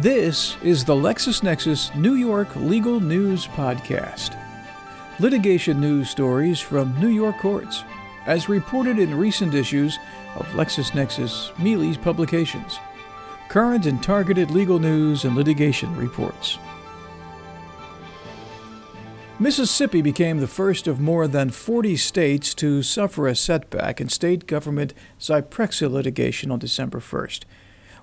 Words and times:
This 0.00 0.56
is 0.62 0.82
the 0.82 0.94
LexisNexis 0.94 1.94
New 1.94 2.14
York 2.14 2.56
Legal 2.56 3.00
News 3.00 3.46
Podcast. 3.48 4.34
Litigation 5.18 5.78
news 5.78 6.08
stories 6.08 6.58
from 6.58 6.98
New 6.98 7.08
York 7.08 7.36
courts, 7.36 7.84
as 8.24 8.48
reported 8.48 8.98
in 8.98 9.14
recent 9.14 9.52
issues 9.52 9.98
of 10.36 10.46
LexisNexis 10.52 11.52
Mealey's 11.56 11.98
publications. 11.98 12.78
Current 13.50 13.84
and 13.84 14.02
targeted 14.02 14.50
legal 14.50 14.78
news 14.78 15.26
and 15.26 15.36
litigation 15.36 15.94
reports. 15.94 16.56
Mississippi 19.38 20.00
became 20.00 20.38
the 20.38 20.46
first 20.46 20.86
of 20.86 20.98
more 20.98 21.28
than 21.28 21.50
40 21.50 21.98
states 21.98 22.54
to 22.54 22.82
suffer 22.82 23.26
a 23.26 23.36
setback 23.36 24.00
in 24.00 24.08
state 24.08 24.46
government 24.46 24.94
Zyprexa 25.18 25.90
litigation 25.90 26.50
on 26.50 26.58
December 26.58 27.00
1st 27.00 27.40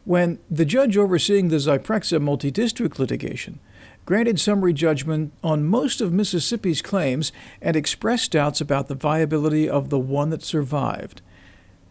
when 0.08 0.40
the 0.50 0.64
judge 0.64 0.96
overseeing 0.96 1.50
the 1.50 1.58
Zyprexa 1.58 2.22
multi-district 2.22 2.98
litigation 2.98 3.60
granted 4.06 4.40
summary 4.40 4.72
judgment 4.72 5.34
on 5.44 5.66
most 5.66 6.00
of 6.00 6.14
Mississippi's 6.14 6.82
claims 6.82 7.34
and 7.62 7.76
expressed 7.76 8.32
doubts 8.32 8.62
about 8.62 8.88
the 8.88 8.96
viability 8.96 9.70
of 9.70 9.90
the 9.90 10.00
one 10.00 10.30
that 10.30 10.42
survived. 10.42 11.22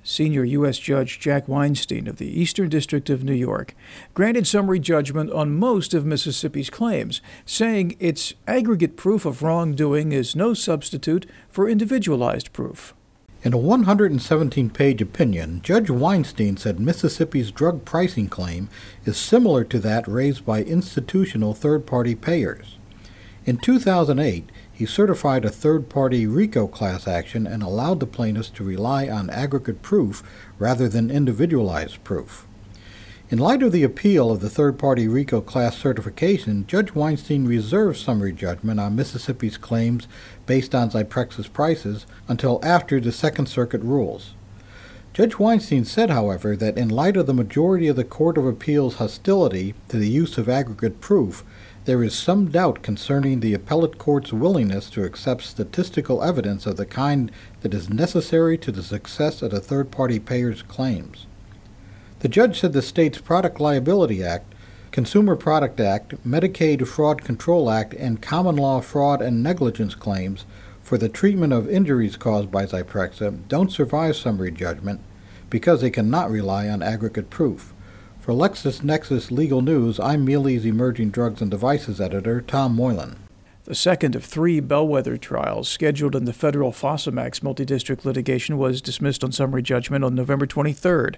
Senior 0.02 0.44
U.S. 0.44 0.78
Judge 0.78 1.20
Jack 1.20 1.46
Weinstein 1.46 2.08
of 2.08 2.16
the 2.16 2.40
Eastern 2.40 2.70
District 2.70 3.10
of 3.10 3.22
New 3.22 3.34
York 3.34 3.74
granted 4.14 4.46
summary 4.46 4.80
judgment 4.80 5.30
on 5.30 5.58
most 5.58 5.92
of 5.92 6.06
Mississippi's 6.06 6.70
claims, 6.70 7.20
saying 7.44 7.96
its 8.00 8.32
aggregate 8.48 8.96
proof 8.96 9.26
of 9.26 9.42
wrongdoing 9.42 10.12
is 10.12 10.34
no 10.34 10.54
substitute 10.54 11.26
for 11.50 11.68
individualized 11.68 12.54
proof. 12.54 12.94
In 13.46 13.52
a 13.52 13.58
117 13.58 14.70
page 14.70 15.00
opinion, 15.00 15.60
Judge 15.62 15.88
Weinstein 15.88 16.56
said 16.56 16.80
Mississippi's 16.80 17.52
drug 17.52 17.84
pricing 17.84 18.28
claim 18.28 18.68
is 19.04 19.16
similar 19.16 19.62
to 19.62 19.78
that 19.78 20.08
raised 20.08 20.44
by 20.44 20.64
institutional 20.64 21.54
third 21.54 21.86
party 21.86 22.16
payers. 22.16 22.76
In 23.44 23.58
2008, 23.58 24.50
he 24.72 24.84
certified 24.84 25.44
a 25.44 25.50
third 25.50 25.88
party 25.88 26.26
RICO 26.26 26.66
class 26.66 27.06
action 27.06 27.46
and 27.46 27.62
allowed 27.62 28.00
the 28.00 28.06
plaintiffs 28.06 28.50
to 28.50 28.64
rely 28.64 29.08
on 29.08 29.30
aggregate 29.30 29.80
proof 29.80 30.24
rather 30.58 30.88
than 30.88 31.08
individualized 31.08 32.02
proof. 32.02 32.48
In 33.28 33.38
light 33.38 33.60
of 33.64 33.72
the 33.72 33.82
appeal 33.82 34.30
of 34.30 34.38
the 34.38 34.48
third 34.48 34.78
party 34.78 35.08
RICO 35.08 35.40
class 35.40 35.76
certification, 35.76 36.64
Judge 36.68 36.94
Weinstein 36.94 37.44
reserved 37.44 37.98
summary 37.98 38.32
judgment 38.32 38.78
on 38.78 38.94
Mississippi's 38.94 39.56
claims 39.56 40.06
based 40.46 40.76
on 40.76 40.90
Zyprexa's 40.90 41.48
prices 41.48 42.06
until 42.28 42.60
after 42.62 43.00
the 43.00 43.10
Second 43.10 43.46
Circuit 43.46 43.82
rules. 43.82 44.34
Judge 45.12 45.40
Weinstein 45.40 45.84
said, 45.84 46.08
however, 46.08 46.54
that 46.54 46.78
in 46.78 46.88
light 46.88 47.16
of 47.16 47.26
the 47.26 47.34
majority 47.34 47.88
of 47.88 47.96
the 47.96 48.04
Court 48.04 48.38
of 48.38 48.46
Appeals' 48.46 48.94
hostility 48.96 49.74
to 49.88 49.96
the 49.96 50.08
use 50.08 50.38
of 50.38 50.48
aggregate 50.48 51.00
proof, 51.00 51.42
there 51.84 52.04
is 52.04 52.14
some 52.16 52.46
doubt 52.46 52.80
concerning 52.82 53.40
the 53.40 53.54
appellate 53.54 53.98
court's 53.98 54.32
willingness 54.32 54.88
to 54.90 55.02
accept 55.02 55.42
statistical 55.42 56.22
evidence 56.22 56.64
of 56.64 56.76
the 56.76 56.86
kind 56.86 57.32
that 57.62 57.74
is 57.74 57.90
necessary 57.90 58.56
to 58.58 58.70
the 58.70 58.84
success 58.84 59.42
of 59.42 59.50
the 59.50 59.58
third 59.58 59.90
party 59.90 60.20
payer's 60.20 60.62
claims. 60.62 61.26
The 62.20 62.28
judge 62.28 62.58
said 62.60 62.72
the 62.72 62.80
state's 62.80 63.18
Product 63.18 63.60
Liability 63.60 64.24
Act, 64.24 64.54
Consumer 64.90 65.36
Product 65.36 65.78
Act, 65.78 66.14
Medicaid 66.26 66.86
Fraud 66.86 67.22
Control 67.22 67.70
Act, 67.70 67.92
and 67.92 68.22
common 68.22 68.56
law 68.56 68.80
fraud 68.80 69.20
and 69.20 69.42
negligence 69.42 69.94
claims 69.94 70.46
for 70.82 70.96
the 70.96 71.10
treatment 71.10 71.52
of 71.52 71.68
injuries 71.68 72.16
caused 72.16 72.50
by 72.50 72.64
Zyprexa 72.64 73.46
don't 73.48 73.70
survive 73.70 74.16
summary 74.16 74.50
judgment 74.50 75.00
because 75.50 75.82
they 75.82 75.90
cannot 75.90 76.30
rely 76.30 76.68
on 76.68 76.82
aggregate 76.82 77.28
proof. 77.28 77.74
For 78.18 78.32
LexisNexis 78.32 79.30
Legal 79.30 79.60
News, 79.60 80.00
I'm 80.00 80.26
Mealey's 80.26 80.64
Emerging 80.64 81.10
Drugs 81.10 81.42
and 81.42 81.50
Devices 81.50 82.00
editor, 82.00 82.40
Tom 82.40 82.74
Moylan. 82.74 83.16
The 83.64 83.74
second 83.74 84.16
of 84.16 84.24
three 84.24 84.60
bellwether 84.60 85.16
trials 85.16 85.68
scheduled 85.68 86.16
in 86.16 86.24
the 86.24 86.32
federal 86.32 86.72
Fosamax 86.72 87.42
multi-district 87.42 88.06
litigation 88.06 88.56
was 88.56 88.80
dismissed 88.80 89.22
on 89.22 89.32
summary 89.32 89.62
judgment 89.62 90.04
on 90.04 90.14
November 90.14 90.46
23rd 90.46 91.16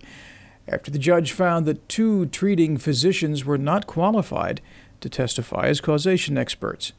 after 0.68 0.90
the 0.90 0.98
judge 0.98 1.32
found 1.32 1.66
that 1.66 1.88
two 1.88 2.26
treating 2.26 2.76
physicians 2.76 3.44
were 3.44 3.58
not 3.58 3.86
qualified 3.86 4.60
to 5.00 5.08
testify 5.08 5.66
as 5.66 5.80
causation 5.80 6.36
experts. 6.36 6.92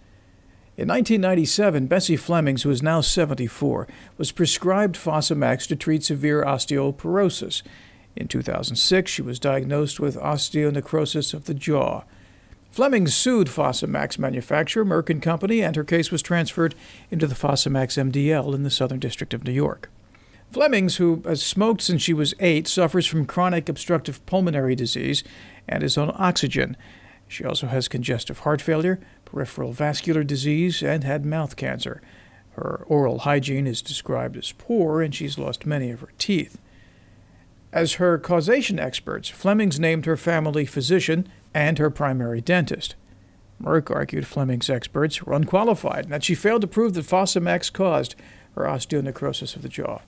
In 0.78 0.88
1997, 0.88 1.88
Bessie 1.88 2.16
Flemings, 2.16 2.64
who 2.64 2.70
is 2.70 2.82
now 2.82 3.02
74, 3.02 3.86
was 4.18 4.32
prescribed 4.32 4.96
Fosamax 4.96 5.68
to 5.68 5.76
treat 5.76 6.04
severe 6.04 6.44
osteoporosis. 6.44 7.64
In 8.16 8.30
2006, 8.30 9.12
she 9.12 9.22
was 9.22 9.40
diagnosed 9.40 10.00
with 10.00 10.16
osteonecrosis 10.16 11.34
of 11.34 11.46
the 11.46 11.54
jaw. 11.54 12.04
Flemings 12.72 13.14
sued 13.14 13.48
Fosamax 13.48 14.18
manufacturer 14.18 14.86
Merck 14.86 15.22
& 15.22 15.22
Company, 15.22 15.62
and 15.62 15.76
her 15.76 15.84
case 15.84 16.12
was 16.12 16.22
transferred 16.22 16.76
into 17.12 17.28
the 17.28 17.36
Fosamax 17.36 17.98
MDL 17.98 18.56
in 18.56 18.64
the 18.64 18.70
Southern 18.70 19.00
District 19.00 19.34
of 19.34 19.44
New 19.44 19.52
York. 19.52 19.90
Flemings, 20.52 20.96
who 20.96 21.22
has 21.26 21.44
smoked 21.44 21.82
since 21.82 22.02
she 22.02 22.14
was 22.14 22.34
eight, 22.40 22.68
suffers 22.68 23.06
from 23.06 23.26
chronic 23.26 23.70
obstructive 23.70 24.26
pulmonary 24.26 24.76
disease 24.76 25.24
and 25.68 25.84
is 25.84 25.98
on 25.98 26.12
oxygen. 26.16 26.76
She 27.28 27.46
also 27.46 27.68
has 27.68 27.88
congestive 27.88 28.40
heart 28.40 28.60
failure, 28.60 29.00
peripheral 29.26 29.74
vascular 29.74 30.24
disease, 30.24 30.82
and 30.82 31.04
had 31.04 31.24
mouth 31.24 31.56
cancer. 31.56 32.02
Her 32.54 32.84
oral 32.88 33.20
hygiene 33.20 33.68
is 33.68 33.84
described 33.84 34.36
as 34.38 34.52
poor, 34.54 35.02
and 35.04 35.14
she's 35.14 35.38
lost 35.38 35.68
many 35.68 35.92
of 35.92 36.02
her 36.02 36.14
teeth. 36.18 36.60
As 37.72 37.94
her 37.94 38.18
causation 38.18 38.80
experts, 38.80 39.30
Flemings 39.30 39.80
named 39.80 40.08
her 40.08 40.18
family 40.18 40.66
physician 40.66 41.28
and 41.54 41.78
her 41.78 41.92
primary 41.92 42.42
dentist. 42.42 42.96
Merck 43.62 43.92
argued 43.92 44.26
Fleming's 44.26 44.70
experts 44.70 45.22
were 45.22 45.34
unqualified 45.34 46.06
and 46.06 46.14
that 46.14 46.24
she 46.24 46.34
failed 46.34 46.62
to 46.62 46.68
prove 46.68 46.96
that 46.96 47.06
Fosamax 47.06 47.72
caused 47.72 48.16
her 48.56 48.64
osteonecrosis 48.64 49.56
of 49.56 49.62
the 49.62 49.70
jaw. 49.70 50.00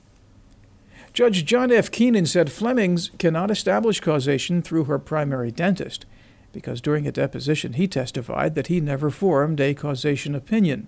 Judge 1.14 1.44
John 1.44 1.74
F. 1.74 1.92
Keenan 1.92 2.26
said 2.26 2.50
Flemings 2.50 3.12
cannot 3.20 3.52
establish 3.52 4.00
causation 4.00 4.62
through 4.62 4.86
her 4.86 4.98
primary 4.98 5.52
dentist 5.52 6.06
because 6.54 6.80
during 6.80 7.06
a 7.06 7.12
deposition 7.12 7.74
he 7.74 7.86
testified 7.86 8.56
that 8.56 8.68
he 8.68 8.80
never 8.80 9.10
formed 9.10 9.60
a 9.60 9.74
causation 9.74 10.36
opinion. 10.36 10.88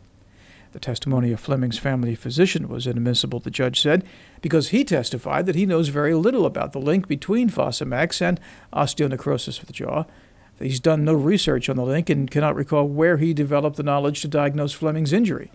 The 0.72 0.80
testimony 0.80 1.34
of 1.34 1.42
Fleming's 1.42 1.78
family 1.78 2.16
physician 2.16 2.70
was 2.70 2.88
inadmissible, 2.88 3.42
the 3.42 3.52
judge 3.52 3.82
said, 3.82 4.06
because 4.42 4.70
he 4.70 4.86
testified 4.86 5.46
that 5.46 5.56
he 5.56 5.66
knows 5.66 5.90
very 5.90 6.14
little 6.14 6.46
about 6.46 6.72
the 6.72 6.80
link 6.80 7.08
between 7.10 7.50
Fosamax 7.50 8.22
and 8.22 8.40
osteonecrosis 8.72 9.60
of 9.60 9.68
the 9.68 9.74
jaw. 9.74 10.06
He's 10.58 10.80
done 10.80 11.04
no 11.04 11.14
research 11.14 11.68
on 11.68 11.76
the 11.76 11.84
link 11.84 12.10
and 12.10 12.32
cannot 12.32 12.56
recall 12.56 12.88
where 12.88 13.18
he 13.18 13.34
developed 13.34 13.76
the 13.76 13.84
knowledge 13.84 14.22
to 14.22 14.30
diagnose 14.30 14.72
Fleming's 14.72 15.12
injury. 15.12 15.52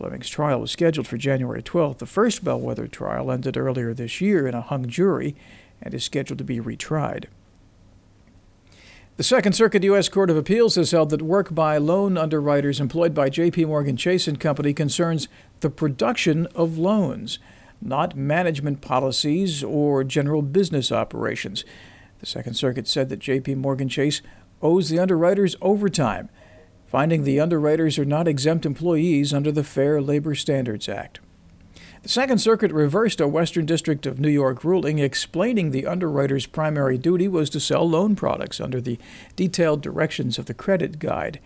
Fleming's 0.00 0.30
trial 0.30 0.62
was 0.62 0.70
scheduled 0.70 1.06
for 1.06 1.18
January 1.18 1.62
12th. 1.62 1.98
The 1.98 2.06
first 2.06 2.42
bellwether 2.42 2.86
trial 2.86 3.30
ended 3.30 3.58
earlier 3.58 3.92
this 3.92 4.18
year 4.22 4.46
in 4.46 4.54
a 4.54 4.62
hung 4.62 4.88
jury 4.88 5.36
and 5.82 5.92
is 5.92 6.04
scheduled 6.04 6.38
to 6.38 6.44
be 6.44 6.58
retried. 6.58 7.26
The 9.18 9.22
Second 9.22 9.52
Circuit 9.52 9.84
U.S. 9.84 10.08
Court 10.08 10.30
of 10.30 10.38
Appeals 10.38 10.76
has 10.76 10.92
held 10.92 11.10
that 11.10 11.20
work 11.20 11.54
by 11.54 11.76
loan 11.76 12.16
underwriters 12.16 12.80
employed 12.80 13.12
by 13.12 13.28
J.P. 13.28 13.66
Morgan 13.66 13.98
Chase 13.98 14.26
and 14.26 14.40
Company 14.40 14.72
concerns 14.72 15.28
the 15.60 15.68
production 15.68 16.46
of 16.54 16.78
loans, 16.78 17.38
not 17.82 18.16
management 18.16 18.80
policies 18.80 19.62
or 19.62 20.02
general 20.02 20.40
business 20.40 20.90
operations. 20.90 21.62
The 22.20 22.26
Second 22.26 22.54
Circuit 22.54 22.88
said 22.88 23.10
that 23.10 23.18
J.P. 23.18 23.56
Morgan 23.56 23.90
Chase 23.90 24.22
owes 24.62 24.88
the 24.88 24.98
underwriters 24.98 25.56
overtime 25.60 26.30
finding 26.90 27.22
the 27.22 27.38
underwriters 27.38 28.00
are 28.00 28.04
not 28.04 28.26
exempt 28.26 28.66
employees 28.66 29.32
under 29.32 29.52
the 29.52 29.62
Fair 29.62 30.02
Labor 30.02 30.34
Standards 30.34 30.88
Act. 30.88 31.20
The 32.02 32.08
Second 32.08 32.38
Circuit 32.38 32.72
reversed 32.72 33.20
a 33.20 33.28
Western 33.28 33.64
District 33.64 34.06
of 34.06 34.18
New 34.18 34.28
York 34.28 34.64
ruling 34.64 34.98
explaining 34.98 35.70
the 35.70 35.86
underwriter's 35.86 36.46
primary 36.46 36.98
duty 36.98 37.28
was 37.28 37.48
to 37.50 37.60
sell 37.60 37.88
loan 37.88 38.16
products 38.16 38.60
under 38.60 38.80
the 38.80 38.98
detailed 39.36 39.82
directions 39.82 40.36
of 40.36 40.46
the 40.46 40.54
credit 40.54 40.98
guide. 40.98 41.38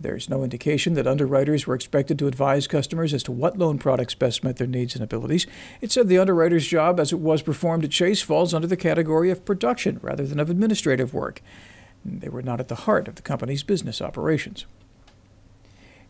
There's 0.00 0.28
no 0.28 0.42
indication 0.42 0.94
that 0.94 1.06
underwriters 1.06 1.64
were 1.64 1.76
expected 1.76 2.18
to 2.18 2.26
advise 2.26 2.66
customers 2.66 3.14
as 3.14 3.22
to 3.24 3.32
what 3.32 3.56
loan 3.56 3.78
products 3.78 4.16
best 4.16 4.42
met 4.42 4.56
their 4.56 4.66
needs 4.66 4.96
and 4.96 5.04
abilities. 5.04 5.46
It 5.80 5.92
said 5.92 6.08
the 6.08 6.18
underwriter's 6.18 6.66
job, 6.66 6.98
as 6.98 7.12
it 7.12 7.20
was 7.20 7.40
performed 7.40 7.84
at 7.84 7.92
Chase, 7.92 8.20
falls 8.20 8.52
under 8.52 8.66
the 8.66 8.76
category 8.76 9.30
of 9.30 9.44
production 9.44 10.00
rather 10.02 10.26
than 10.26 10.40
of 10.40 10.50
administrative 10.50 11.14
work. 11.14 11.40
They 12.04 12.28
were 12.28 12.42
not 12.42 12.60
at 12.60 12.68
the 12.68 12.74
heart 12.74 13.08
of 13.08 13.14
the 13.14 13.22
company's 13.22 13.62
business 13.62 14.00
operations. 14.00 14.66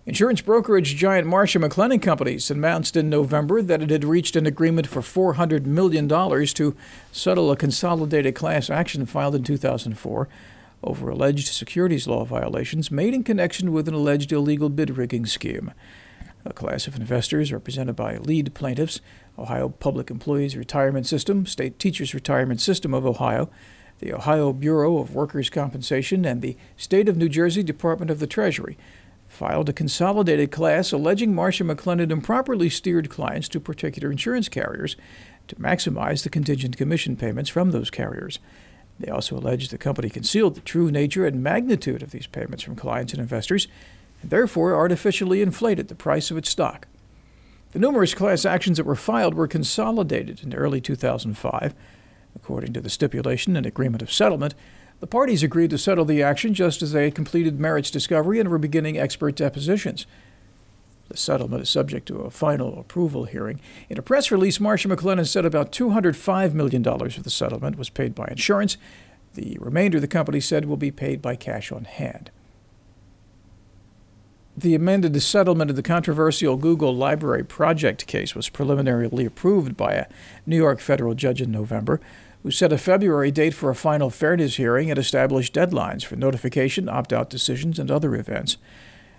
Insurance 0.05 0.41
brokerage 0.41 0.97
giant 0.97 1.29
Marsh 1.29 1.55
& 1.57 1.57
McLennan 1.57 2.03
Companies 2.03 2.51
announced 2.51 2.97
in 2.97 3.09
November 3.09 3.63
that 3.63 3.83
it 3.83 3.91
had 3.91 4.05
reached 4.05 4.35
an 4.35 4.47
agreement 4.47 4.89
for 4.89 5.01
$400 5.01 5.65
million 5.65 6.09
to 6.09 6.77
settle 7.13 7.53
a 7.53 7.57
consolidated 7.57 8.35
class 8.35 8.69
action 8.69 9.07
filed 9.07 9.37
in 9.37 9.45
2004 9.45 10.29
over 10.83 11.09
alleged 11.09 11.47
securities 11.47 12.09
law 12.09 12.25
violations 12.25 12.91
made 12.91 13.15
in 13.15 13.23
connection 13.23 13.73
with 13.73 13.87
an 13.87 13.95
alleged 13.95 14.33
illegal 14.33 14.69
bid 14.69 14.97
rigging 14.97 15.25
scheme. 15.25 15.71
A 16.45 16.53
class 16.53 16.89
of 16.89 16.97
investors 16.97 17.53
represented 17.53 17.95
by 17.95 18.17
lead 18.17 18.53
plaintiffs 18.55 19.01
Ohio 19.39 19.69
Public 19.69 20.11
Employees 20.11 20.57
Retirement 20.57 21.07
System, 21.07 21.47
State 21.47 21.79
Teachers 21.79 22.13
Retirement 22.13 22.61
System 22.61 22.93
of 22.93 23.07
Ohio, 23.07 23.49
the 24.03 24.13
Ohio 24.13 24.53
Bureau 24.53 24.99
of 24.99 25.15
Workers' 25.15 25.49
Compensation, 25.49 26.25
and 26.25 26.43
the 26.43 26.57
State 26.77 27.09
of 27.09 27.17
New 27.17 27.29
Jersey 27.29 27.63
Department 27.63 28.11
of 28.11 28.19
the 28.19 28.27
Treasury 28.27 28.77
filed 29.29 29.69
a 29.69 29.73
consolidated 29.73 30.51
class 30.51 30.93
alleging 30.93 31.35
Marsh 31.35 31.61
& 31.61 31.63
McLennan 31.63 32.11
improperly 32.11 32.69
steered 32.69 33.09
clients 33.09 33.49
to 33.49 33.61
particular 33.61 34.11
insurance 34.11 34.49
carriers 34.49 34.97
to 35.47 35.55
maximize 35.57 36.23
the 36.25 36.29
contingent 36.29 36.77
commission 36.77 37.17
payments 37.17 37.49
from 37.49 37.71
those 37.71 37.91
carriers. 37.91 38.41
They 38.99 39.11
also 39.11 39.37
alleged 39.37 39.71
the 39.71 39.79
company 39.79 40.11
concealed 40.11 40.57
the 40.57 40.61
true 40.61 40.91
nature 40.91 41.25
and 41.25 41.43
magnitude 41.43 42.03
of 42.03 42.11
these 42.11 42.27
payments 42.27 42.65
from 42.65 42.77
clients 42.77 43.13
and 43.13 43.23
investors, 43.23 43.69
and 44.21 44.31
therefore 44.31 44.75
artificially 44.75 45.41
inflated 45.41 45.87
the 45.87 45.95
price 45.95 46.31
of 46.31 46.37
its 46.37 46.51
stock. 46.51 46.89
The 47.71 47.79
numerous 47.79 48.15
class 48.15 48.45
actions 48.45 48.77
that 48.79 48.85
were 48.85 48.97
filed 48.97 49.35
were 49.35 49.49
consolidated 49.49 50.43
in 50.43 50.53
early 50.55 50.81
2005. 50.81 51.75
According 52.35 52.73
to 52.73 52.81
the 52.81 52.91
stipulation 52.91 53.57
and 53.57 53.67
agreement 53.67 54.03
of 54.03 54.13
settlement, 54.13 54.55
the 55.01 55.07
parties 55.07 55.43
agreed 55.43 55.71
to 55.71 55.79
settle 55.79 56.05
the 56.05 56.23
action 56.23 56.55
just 56.55 56.83
as 56.83 56.93
they 56.93 57.05
had 57.05 57.15
completed 57.15 57.59
merits 57.59 57.91
discovery 57.91 58.39
and 58.39 58.49
were 58.49 58.59
beginning 58.59 58.99
expert 58.99 59.35
depositions. 59.35 60.07
The 61.09 61.17
settlement 61.17 61.63
is 61.63 61.69
subject 61.69 62.07
to 62.09 62.21
a 62.21 62.31
final 62.31 62.79
approval 62.79 63.25
hearing. 63.25 63.61
In 63.91 63.99
a 63.99 64.03
press 64.03 64.31
release, 64.31 64.61
Marsh 64.61 64.87
& 64.87 64.87
McLennan 64.87 65.27
said 65.27 65.45
about 65.45 65.73
$205 65.73 66.55
million 66.55 66.87
of 66.87 67.23
the 67.23 67.31
settlement 67.31 67.77
was 67.77 67.91
paid 67.91 68.15
by 68.15 68.27
insurance. 68.31 68.77
The 69.35 69.59
remainder, 69.61 70.01
the 70.01 70.09
company 70.09 70.41
said, 70.41 70.65
will 70.65 70.77
be 70.77 70.91
paid 70.91 71.21
by 71.21 71.37
cash 71.37 71.73
on 71.73 71.85
hand. 71.85 72.31
The 74.55 74.75
amended 74.75 75.21
settlement 75.23 75.71
of 75.71 75.77
the 75.77 75.83
controversial 75.83 76.59
Google 76.59 76.95
Library 76.95 77.43
Project 77.43 78.07
case 78.07 78.35
was 78.35 78.51
preliminarily 78.51 79.25
approved 79.25 79.79
by 79.79 79.95
a 79.95 80.07
New 80.45 80.59
York 80.59 80.79
federal 80.79 81.15
judge 81.15 81.41
in 81.41 81.51
November 81.51 82.03
who 82.43 82.51
set 82.51 82.71
a 82.71 82.77
February 82.77 83.31
date 83.31 83.55
for 83.55 83.71
a 83.71 83.75
final 83.75 84.11
fairness 84.11 84.57
hearing 84.57 84.91
and 84.91 84.99
established 84.99 85.55
deadlines 85.55 86.05
for 86.05 86.17
notification, 86.17 86.87
opt 86.87 87.15
out 87.15 87.31
decisions, 87.31 87.79
and 87.79 87.91
other 87.91 88.15
events. 88.15 88.59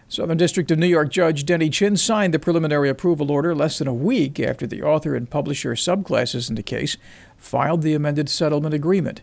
Southern 0.07 0.37
District 0.37 0.69
of 0.69 0.77
New 0.77 0.85
York 0.85 1.09
Judge 1.09 1.45
Denny 1.45 1.71
Chin 1.71 1.97
signed 1.97 2.35
the 2.35 2.37
preliminary 2.37 2.89
approval 2.89 3.31
order 3.31 3.55
less 3.55 3.79
than 3.79 3.87
a 3.87 3.93
week 3.93 4.39
after 4.39 4.67
the 4.67 4.83
author 4.83 5.15
and 5.15 5.31
publisher 5.31 5.73
subclasses 5.73 6.47
in 6.47 6.53
the 6.53 6.61
case 6.61 6.95
filed 7.37 7.81
the 7.81 7.95
amended 7.95 8.29
settlement 8.29 8.75
agreement. 8.75 9.21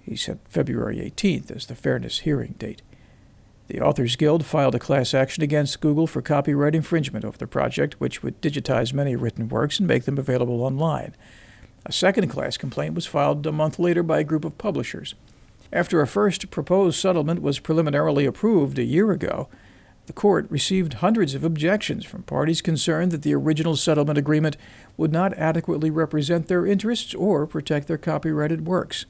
He 0.00 0.16
set 0.16 0.38
February 0.48 0.96
18th 0.96 1.54
as 1.54 1.66
the 1.66 1.74
fairness 1.74 2.20
hearing 2.20 2.54
date. 2.58 2.80
The 3.68 3.80
Authors 3.80 4.16
Guild 4.16 4.44
filed 4.44 4.74
a 4.74 4.78
class 4.78 5.14
action 5.14 5.42
against 5.42 5.80
Google 5.80 6.06
for 6.06 6.20
copyright 6.20 6.74
infringement 6.74 7.24
over 7.24 7.38
the 7.38 7.46
project, 7.46 8.00
which 8.00 8.22
would 8.22 8.40
digitize 8.42 8.92
many 8.92 9.16
written 9.16 9.48
works 9.48 9.78
and 9.78 9.88
make 9.88 10.04
them 10.04 10.18
available 10.18 10.62
online. 10.62 11.14
A 11.86 11.92
second 11.92 12.28
class 12.28 12.56
complaint 12.56 12.94
was 12.94 13.06
filed 13.06 13.46
a 13.46 13.52
month 13.52 13.78
later 13.78 14.02
by 14.02 14.20
a 14.20 14.24
group 14.24 14.44
of 14.44 14.58
publishers. 14.58 15.14
After 15.72 16.00
a 16.00 16.06
first 16.06 16.50
proposed 16.50 17.00
settlement 17.00 17.40
was 17.40 17.58
preliminarily 17.58 18.26
approved 18.26 18.78
a 18.78 18.84
year 18.84 19.10
ago, 19.10 19.48
the 20.06 20.12
court 20.12 20.50
received 20.50 20.94
hundreds 20.94 21.34
of 21.34 21.44
objections 21.44 22.04
from 22.04 22.24
parties 22.24 22.60
concerned 22.60 23.12
that 23.12 23.22
the 23.22 23.34
original 23.34 23.76
settlement 23.76 24.18
agreement 24.18 24.56
would 24.96 25.12
not 25.12 25.32
adequately 25.34 25.90
represent 25.90 26.48
their 26.48 26.66
interests 26.66 27.14
or 27.14 27.46
protect 27.46 27.88
their 27.88 27.98
copyrighted 27.98 28.66
works. 28.66 29.06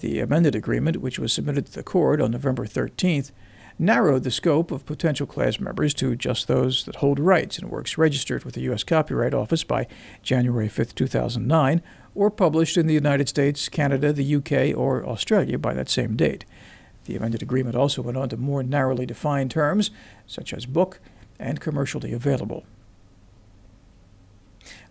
The 0.00 0.20
amended 0.20 0.54
agreement, 0.54 0.98
which 0.98 1.18
was 1.18 1.32
submitted 1.32 1.66
to 1.66 1.72
the 1.72 1.82
court 1.82 2.20
on 2.20 2.32
November 2.32 2.66
13th, 2.66 3.32
narrowed 3.78 4.24
the 4.24 4.30
scope 4.30 4.70
of 4.70 4.86
potential 4.86 5.26
class 5.26 5.60
members 5.60 5.92
to 5.94 6.16
just 6.16 6.48
those 6.48 6.84
that 6.84 6.96
hold 6.96 7.18
rights 7.18 7.58
in 7.58 7.68
works 7.68 7.98
registered 7.98 8.44
with 8.44 8.54
the 8.54 8.62
U.S. 8.62 8.84
Copyright 8.84 9.34
Office 9.34 9.64
by 9.64 9.86
January 10.22 10.68
5, 10.68 10.94
2009, 10.94 11.82
or 12.14 12.30
published 12.30 12.76
in 12.76 12.86
the 12.86 12.94
United 12.94 13.28
States, 13.28 13.68
Canada, 13.68 14.12
the 14.12 14.36
UK, 14.36 14.76
or 14.76 15.04
Australia 15.06 15.58
by 15.58 15.74
that 15.74 15.90
same 15.90 16.16
date. 16.16 16.44
The 17.04 17.16
amended 17.16 17.42
agreement 17.42 17.76
also 17.76 18.02
went 18.02 18.16
on 18.16 18.28
to 18.30 18.36
more 18.36 18.62
narrowly 18.62 19.06
define 19.06 19.48
terms, 19.48 19.90
such 20.26 20.52
as 20.52 20.66
book 20.66 20.98
and 21.38 21.60
commercially 21.60 22.12
available. 22.12 22.64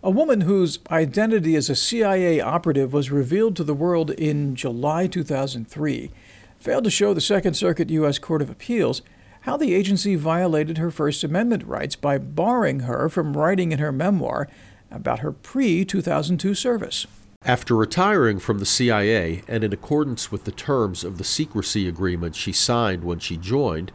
A 0.02 0.10
woman 0.10 0.42
whose 0.42 0.78
identity 0.90 1.56
as 1.56 1.68
a 1.68 1.76
CIA 1.76 2.40
operative 2.40 2.92
was 2.92 3.10
revealed 3.10 3.56
to 3.56 3.64
the 3.64 3.74
world 3.74 4.12
in 4.12 4.54
July 4.54 5.06
2003 5.06 6.10
failed 6.58 6.84
to 6.84 6.90
show 6.90 7.14
the 7.14 7.20
Second 7.20 7.54
Circuit 7.54 7.90
U.S. 7.90 8.18
Court 8.18 8.42
of 8.42 8.50
Appeals 8.50 9.02
how 9.42 9.56
the 9.56 9.74
agency 9.74 10.16
violated 10.16 10.78
her 10.78 10.90
First 10.90 11.22
Amendment 11.22 11.64
rights 11.64 11.94
by 11.94 12.18
barring 12.18 12.80
her 12.80 13.08
from 13.08 13.36
writing 13.36 13.70
in 13.70 13.78
her 13.78 13.92
memoir 13.92 14.48
about 14.90 15.20
her 15.20 15.32
pre 15.32 15.84
2002 15.84 16.54
service. 16.54 17.06
After 17.44 17.76
retiring 17.76 18.40
from 18.40 18.58
the 18.58 18.66
CIA 18.66 19.42
and 19.46 19.62
in 19.62 19.72
accordance 19.72 20.32
with 20.32 20.44
the 20.44 20.50
terms 20.50 21.04
of 21.04 21.16
the 21.16 21.24
secrecy 21.24 21.86
agreement 21.86 22.34
she 22.34 22.50
signed 22.50 23.04
when 23.04 23.20
she 23.20 23.36
joined, 23.36 23.92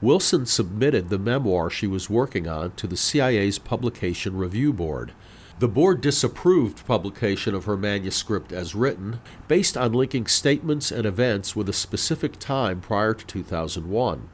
Wilson 0.00 0.46
submitted 0.46 1.10
the 1.10 1.18
memoir 1.18 1.68
she 1.68 1.86
was 1.86 2.08
working 2.08 2.48
on 2.48 2.72
to 2.76 2.86
the 2.86 2.96
CIA's 2.96 3.58
Publication 3.58 4.36
Review 4.36 4.72
Board. 4.72 5.12
The 5.58 5.68
board 5.68 6.02
disapproved 6.02 6.86
publication 6.86 7.54
of 7.54 7.64
her 7.64 7.78
manuscript 7.78 8.52
as 8.52 8.74
written, 8.74 9.20
based 9.48 9.74
on 9.74 9.94
linking 9.94 10.26
statements 10.26 10.92
and 10.92 11.06
events 11.06 11.56
with 11.56 11.66
a 11.70 11.72
specific 11.72 12.38
time 12.38 12.82
prior 12.82 13.14
to 13.14 13.24
2001. 13.24 14.28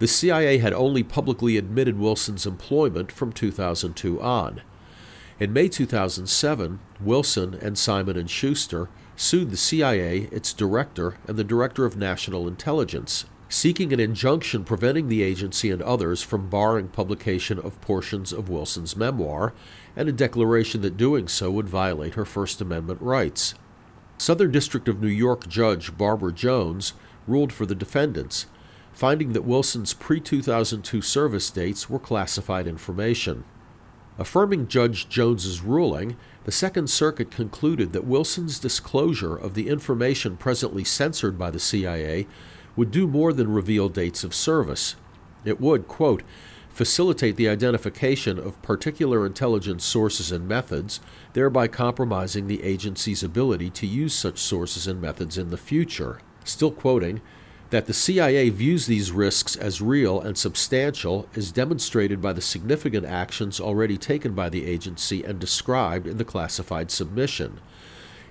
The 0.00 0.06
CIA 0.06 0.58
had 0.58 0.74
only 0.74 1.02
publicly 1.02 1.56
admitted 1.56 1.98
Wilson's 1.98 2.44
employment 2.44 3.10
from 3.10 3.32
2002 3.32 4.20
on. 4.20 4.60
In 5.38 5.54
May 5.54 5.68
2007, 5.68 6.78
Wilson 7.00 7.54
and 7.54 7.78
Simon 7.78 8.26
& 8.26 8.28
Schuster 8.28 8.90
sued 9.16 9.50
the 9.50 9.56
CIA, 9.56 10.28
its 10.30 10.52
director, 10.52 11.16
and 11.26 11.38
the 11.38 11.44
director 11.44 11.86
of 11.86 11.96
national 11.96 12.46
intelligence 12.46 13.24
seeking 13.50 13.92
an 13.92 13.98
injunction 13.98 14.64
preventing 14.64 15.08
the 15.08 15.22
agency 15.22 15.70
and 15.70 15.82
others 15.82 16.22
from 16.22 16.48
barring 16.48 16.88
publication 16.88 17.58
of 17.58 17.80
portions 17.80 18.32
of 18.32 18.48
Wilson's 18.48 18.96
memoir, 18.96 19.52
and 19.96 20.08
a 20.08 20.12
declaration 20.12 20.80
that 20.82 20.96
doing 20.96 21.28
so 21.28 21.50
would 21.50 21.68
violate 21.68 22.14
her 22.14 22.24
First 22.24 22.60
Amendment 22.60 23.00
rights. 23.02 23.54
Southern 24.18 24.50
District 24.50 24.88
of 24.88 25.00
New 25.00 25.08
York 25.08 25.48
Judge 25.48 25.96
Barbara 25.96 26.32
Jones 26.32 26.92
ruled 27.26 27.52
for 27.52 27.66
the 27.66 27.74
defendants, 27.74 28.46
finding 28.92 29.32
that 29.32 29.44
Wilson's 29.44 29.94
pre 29.94 30.20
2002 30.20 31.00
service 31.00 31.50
dates 31.50 31.88
were 31.88 31.98
classified 31.98 32.66
information. 32.66 33.44
Affirming 34.18 34.68
Judge 34.68 35.08
Jones's 35.08 35.62
ruling, 35.62 36.16
the 36.44 36.52
Second 36.52 36.90
Circuit 36.90 37.30
concluded 37.30 37.92
that 37.92 38.04
Wilson's 38.04 38.58
disclosure 38.58 39.34
of 39.34 39.54
the 39.54 39.68
information 39.68 40.36
presently 40.36 40.84
censored 40.84 41.38
by 41.38 41.50
the 41.50 41.58
CIA 41.58 42.26
would 42.76 42.90
do 42.90 43.06
more 43.06 43.32
than 43.32 43.50
reveal 43.50 43.88
dates 43.88 44.22
of 44.22 44.34
service. 44.34 44.96
It 45.44 45.60
would, 45.60 45.88
quote, 45.88 46.22
facilitate 46.80 47.36
the 47.36 47.46
identification 47.46 48.38
of 48.38 48.62
particular 48.62 49.26
intelligence 49.26 49.84
sources 49.84 50.32
and 50.32 50.48
methods, 50.48 50.98
thereby 51.34 51.68
compromising 51.68 52.46
the 52.46 52.62
agency's 52.62 53.22
ability 53.22 53.68
to 53.68 53.86
use 53.86 54.14
such 54.14 54.38
sources 54.38 54.86
and 54.86 54.98
methods 54.98 55.36
in 55.36 55.50
the 55.50 55.58
future. 55.58 56.22
Still 56.42 56.70
quoting, 56.70 57.20
that 57.68 57.84
the 57.84 57.92
CIA 57.92 58.48
views 58.48 58.86
these 58.86 59.12
risks 59.12 59.56
as 59.56 59.82
real 59.82 60.22
and 60.22 60.38
substantial 60.38 61.28
is 61.34 61.52
demonstrated 61.52 62.22
by 62.22 62.32
the 62.32 62.40
significant 62.40 63.04
actions 63.04 63.60
already 63.60 63.98
taken 63.98 64.32
by 64.32 64.48
the 64.48 64.64
agency 64.64 65.22
and 65.22 65.38
described 65.38 66.06
in 66.06 66.16
the 66.16 66.24
classified 66.24 66.90
submission. 66.90 67.60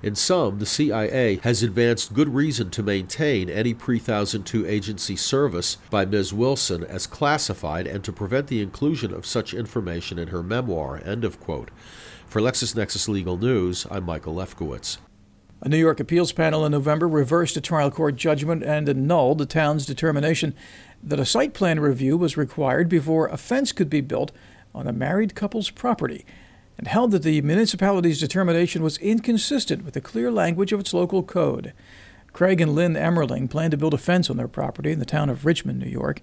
In 0.01 0.15
sum, 0.15 0.60
the 0.60 0.65
CIA 0.65 1.41
has 1.44 1.62
advanced 1.62 2.13
good 2.13 2.34
reason 2.34 2.70
to 2.70 2.82
maintain 2.82 3.50
any 3.50 3.74
pre 3.74 4.00
2002 4.00 4.65
agency 4.65 5.18
service 5.18 5.77
by 5.89 6.06
Ms. 6.06 6.32
Wilson 6.32 6.86
as 6.86 7.06
classified 7.06 7.86
and 7.86 8.01
to 8.06 8.13
prevent 8.13 8.48
the 8.48 8.62
inclusion 8.62 9.13
of 9.13 9.25
such 9.25 9.53
information 9.53 10.18
in 10.18 10.29
her 10.29 10.41
memoir. 10.41 11.01
End 11.03 11.25
of 11.25 11.41
quote. 11.41 11.70
For 12.27 12.41
LexisNexis 12.41 13.10
Legal 13.10 13.36
News, 13.38 13.86
I'm 13.91 14.06
Michael 14.06 14.36
Lefkowitz. 14.36 15.00
A 15.62 15.68
New 15.68 15.77
York 15.77 16.00
appeals 16.00 16.32
panel 16.32 16.65
in 16.65 16.72
November 16.72 17.06
reversed 17.10 17.58
a 17.58 17.62
trial 17.62 17.91
court 17.91 18.15
judgment 18.15 18.63
and 18.63 18.88
annulled 18.88 19.39
the 19.39 19.46
town's 19.46 19.86
determination 19.86 20.56
that 21.03 21.20
a 21.20 21.25
site 21.25 21.53
plan 21.53 21.82
review 21.82 22.15
was 22.18 22.38
required 22.38 22.88
before 22.88 23.27
a 23.27 23.36
fence 23.36 23.74
could 23.74 23.89
be 23.89 24.00
built 24.00 24.32
on 24.74 24.88
a 24.88 24.94
married 24.94 25.36
couple's 25.36 25.70
property 25.70 26.25
and 26.80 26.88
held 26.88 27.12
that 27.12 27.24
the 27.24 27.42
municipality's 27.42 28.22
determination 28.22 28.82
was 28.82 28.98
inconsistent 29.00 29.84
with 29.84 29.96
the 29.96 30.02
clear 30.02 30.32
language 30.32 30.72
of 30.72 30.80
its 30.80 30.94
local 30.94 31.22
code. 31.22 31.74
Craig 32.32 32.62
and 32.62 32.74
Lynn 32.74 32.94
Emmerling 32.94 33.50
planned 33.50 33.72
to 33.72 33.78
build 33.78 33.94
a 33.94 33.98
fence 33.98 34.30
on 34.30 34.38
their 34.38 34.48
property 34.48 34.94
in 34.94 35.00
the 35.00 35.06
town 35.06 35.30
of 35.30 35.46
Richmond, 35.46 35.80
New 35.80 35.90
York. 35.90 36.22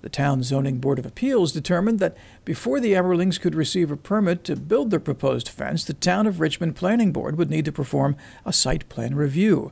The 0.00 0.08
town 0.08 0.42
zoning 0.42 0.78
board 0.78 0.98
of 0.98 1.04
appeals 1.04 1.52
determined 1.52 1.98
that 1.98 2.16
before 2.46 2.80
the 2.80 2.94
Emmerlings 2.94 3.38
could 3.38 3.54
receive 3.54 3.90
a 3.90 3.96
permit 3.96 4.42
to 4.44 4.56
build 4.56 4.90
their 4.90 5.00
proposed 5.00 5.50
fence, 5.50 5.84
the 5.84 5.92
town 5.92 6.26
of 6.26 6.40
Richmond 6.40 6.76
planning 6.76 7.12
board 7.12 7.36
would 7.36 7.50
need 7.50 7.66
to 7.66 7.72
perform 7.72 8.16
a 8.46 8.54
site 8.54 8.88
plan 8.88 9.14
review. 9.14 9.70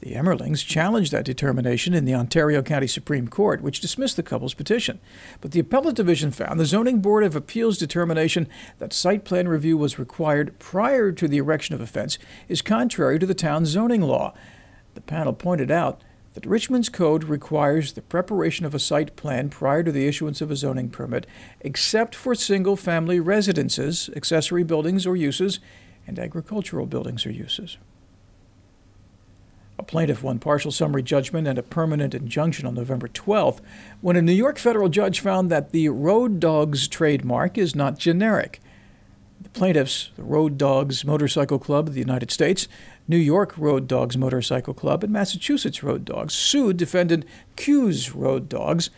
The 0.00 0.14
Emmerlings 0.14 0.66
challenged 0.66 1.12
that 1.12 1.26
determination 1.26 1.92
in 1.92 2.06
the 2.06 2.14
Ontario 2.14 2.62
County 2.62 2.86
Supreme 2.86 3.28
Court, 3.28 3.60
which 3.60 3.80
dismissed 3.80 4.16
the 4.16 4.22
couple's 4.22 4.54
petition. 4.54 4.98
But 5.42 5.52
the 5.52 5.60
Appellate 5.60 5.94
Division 5.94 6.30
found 6.30 6.58
the 6.58 6.64
Zoning 6.64 7.00
Board 7.00 7.22
of 7.22 7.36
Appeals 7.36 7.76
determination 7.76 8.48
that 8.78 8.94
site 8.94 9.26
plan 9.26 9.46
review 9.46 9.76
was 9.76 9.98
required 9.98 10.58
prior 10.58 11.12
to 11.12 11.28
the 11.28 11.36
erection 11.36 11.74
of 11.74 11.82
a 11.82 11.86
fence 11.86 12.18
is 12.48 12.62
contrary 12.62 13.18
to 13.18 13.26
the 13.26 13.34
town's 13.34 13.68
zoning 13.68 14.00
law. 14.00 14.32
The 14.94 15.02
panel 15.02 15.34
pointed 15.34 15.70
out 15.70 16.00
that 16.32 16.46
Richmond's 16.46 16.88
code 16.88 17.24
requires 17.24 17.92
the 17.92 18.00
preparation 18.00 18.64
of 18.64 18.74
a 18.74 18.78
site 18.78 19.16
plan 19.16 19.50
prior 19.50 19.82
to 19.82 19.92
the 19.92 20.06
issuance 20.06 20.40
of 20.40 20.50
a 20.50 20.56
zoning 20.56 20.88
permit, 20.88 21.26
except 21.60 22.14
for 22.14 22.34
single 22.34 22.76
family 22.76 23.20
residences, 23.20 24.08
accessory 24.16 24.64
buildings 24.64 25.06
or 25.06 25.14
uses, 25.14 25.60
and 26.06 26.18
agricultural 26.18 26.86
buildings 26.86 27.26
or 27.26 27.30
uses. 27.30 27.76
A 29.80 29.82
plaintiff 29.82 30.22
won 30.22 30.38
partial 30.38 30.70
summary 30.70 31.02
judgment 31.02 31.48
and 31.48 31.58
a 31.58 31.62
permanent 31.62 32.14
injunction 32.14 32.66
on 32.66 32.74
November 32.74 33.08
12th 33.08 33.60
when 34.02 34.14
a 34.14 34.20
New 34.20 34.30
York 34.30 34.58
federal 34.58 34.90
judge 34.90 35.20
found 35.20 35.50
that 35.50 35.70
the 35.70 35.88
Road 35.88 36.38
Dogs 36.38 36.86
trademark 36.86 37.56
is 37.56 37.74
not 37.74 37.96
generic. 37.96 38.60
The 39.40 39.48
plaintiffs, 39.48 40.10
the 40.16 40.22
Road 40.22 40.58
Dogs 40.58 41.02
Motorcycle 41.02 41.58
Club 41.58 41.88
of 41.88 41.94
the 41.94 42.00
United 42.00 42.30
States, 42.30 42.68
New 43.08 43.16
York 43.16 43.56
Road 43.56 43.88
Dogs 43.88 44.18
Motorcycle 44.18 44.74
Club, 44.74 45.02
and 45.02 45.14
Massachusetts 45.14 45.82
Road 45.82 46.04
Dogs, 46.04 46.34
sued 46.34 46.76
defendant 46.76 47.24
Q's 47.56 48.14
Road 48.14 48.50
Dogs, 48.50 48.90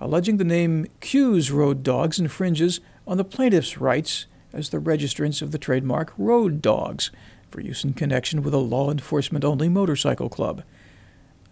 alleging 0.00 0.38
the 0.38 0.44
name 0.44 0.86
Q's 1.00 1.50
Road 1.50 1.82
Dogs 1.82 2.18
infringes 2.18 2.80
on 3.06 3.18
the 3.18 3.24
plaintiff's 3.24 3.76
rights 3.76 4.24
as 4.50 4.70
the 4.70 4.78
registrants 4.78 5.42
of 5.42 5.52
the 5.52 5.58
trademark 5.58 6.14
Road 6.16 6.62
Dogs 6.62 7.10
for 7.52 7.60
use 7.60 7.84
in 7.84 7.92
connection 7.92 8.42
with 8.42 8.54
a 8.54 8.58
law 8.58 8.90
enforcement 8.90 9.44
only 9.44 9.68
motorcycle 9.68 10.28
club. 10.28 10.62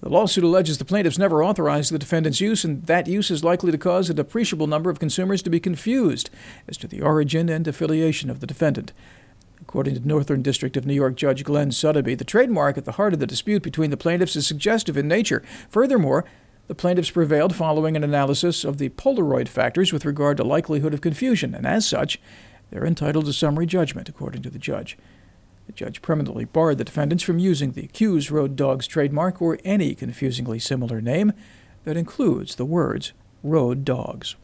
The 0.00 0.08
lawsuit 0.08 0.44
alleges 0.44 0.78
the 0.78 0.86
plaintiffs 0.86 1.18
never 1.18 1.44
authorized 1.44 1.92
the 1.92 1.98
defendant's 1.98 2.40
use, 2.40 2.64
and 2.64 2.86
that 2.86 3.06
use 3.06 3.30
is 3.30 3.44
likely 3.44 3.70
to 3.70 3.76
cause 3.76 4.08
a 4.08 4.18
appreciable 4.18 4.66
number 4.66 4.88
of 4.88 4.98
consumers 4.98 5.42
to 5.42 5.50
be 5.50 5.60
confused 5.60 6.30
as 6.66 6.78
to 6.78 6.88
the 6.88 7.02
origin 7.02 7.50
and 7.50 7.68
affiliation 7.68 8.30
of 8.30 8.40
the 8.40 8.46
defendant. 8.46 8.94
According 9.60 9.94
to 9.94 10.08
Northern 10.08 10.40
District 10.40 10.74
of 10.78 10.86
New 10.86 10.94
York 10.94 11.16
Judge 11.16 11.44
Glenn 11.44 11.70
Suddaby, 11.70 12.16
the 12.16 12.24
trademark 12.24 12.78
at 12.78 12.86
the 12.86 12.92
heart 12.92 13.12
of 13.12 13.20
the 13.20 13.26
dispute 13.26 13.62
between 13.62 13.90
the 13.90 13.96
plaintiffs 13.98 14.36
is 14.36 14.46
suggestive 14.46 14.96
in 14.96 15.06
nature. 15.06 15.42
Furthermore, 15.68 16.24
the 16.66 16.74
plaintiffs 16.74 17.10
prevailed 17.10 17.54
following 17.54 17.94
an 17.94 18.02
analysis 18.02 18.64
of 18.64 18.78
the 18.78 18.88
Polaroid 18.88 19.48
factors 19.48 19.92
with 19.92 20.06
regard 20.06 20.38
to 20.38 20.44
likelihood 20.44 20.94
of 20.94 21.02
confusion, 21.02 21.54
and 21.54 21.66
as 21.66 21.86
such, 21.86 22.18
they're 22.70 22.86
entitled 22.86 23.26
to 23.26 23.32
summary 23.34 23.66
judgment, 23.66 24.08
according 24.08 24.40
to 24.42 24.50
the 24.50 24.58
judge. 24.58 24.96
The 25.70 25.76
judge 25.76 26.02
permanently 26.02 26.46
barred 26.46 26.78
the 26.78 26.84
defendants 26.84 27.22
from 27.22 27.38
using 27.38 27.70
the 27.70 27.86
Q's 27.86 28.28
Road 28.28 28.56
Dogs 28.56 28.88
trademark 28.88 29.40
or 29.40 29.56
any 29.64 29.94
confusingly 29.94 30.58
similar 30.58 31.00
name 31.00 31.32
that 31.84 31.96
includes 31.96 32.56
the 32.56 32.64
words 32.64 33.12
Road 33.44 33.84
Dogs. 33.84 34.34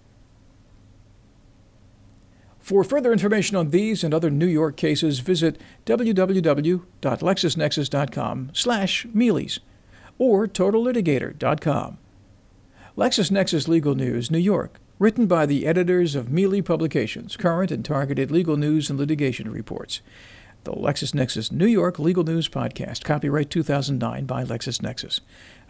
For 2.61 2.85
further 2.85 3.13
information 3.13 3.57
on 3.57 3.71
these 3.71 4.05
and 4.05 4.15
other 4.15 4.31
New 4.31 4.47
York 4.47 4.77
cases, 4.77 5.19
visit 5.19 5.61
www.lexisnexis.com 5.85 8.51
slash 8.53 9.07
Mealey's 9.07 9.59
or 10.19 10.47
totallitigator.com. 10.47 11.99
LexisNexis 12.97 13.67
Legal 13.67 13.97
News, 13.97 14.31
New 14.31 14.39
York, 14.39 14.79
written 15.01 15.27
by 15.27 15.45
the 15.45 15.67
editors 15.67 16.15
of 16.15 16.31
Mealy 16.31 16.63
Publications, 16.63 17.37
current 17.37 17.73
and 17.73 17.85
targeted 17.85 18.31
legal 18.31 18.57
news 18.57 18.89
and 18.89 18.97
litigation 18.97 19.51
reports 19.51 20.03
the 20.67 20.73
LexisNexis 20.73 21.53
New 21.53 21.67
York 21.67 22.01
Legal 22.01 22.25
News 22.25 22.49
Podcast, 22.49 23.05
copyright 23.05 23.51
2009 23.51 24.27
by 24.27 24.43
LexisNexis, 24.43 25.21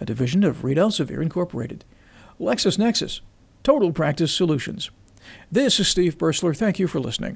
a 0.01 0.07
division 0.07 0.43
of 0.43 0.65
Reed 0.65 0.79
Elsevier 0.79 1.21
Incorporated. 1.21 1.85
LexisNexis, 2.41 3.21
Total 3.63 3.93
Practice 3.93 4.33
Solutions. 4.33 4.91
This 5.53 5.79
is 5.79 5.87
Steve 5.87 6.17
Bursler. 6.17 6.57
Thank 6.57 6.79
you 6.79 6.89
for 6.89 6.99
listening. 6.99 7.35